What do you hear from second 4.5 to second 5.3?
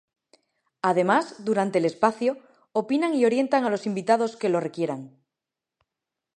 requieran.